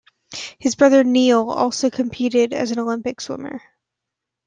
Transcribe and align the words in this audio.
His 0.57 0.73
brother 0.73 1.03
Neil 1.03 1.51
also 1.51 1.91
competed 1.91 2.53
as 2.53 2.71
an 2.71 2.79
Olympic 2.79 3.21
swimmer. 3.21 3.61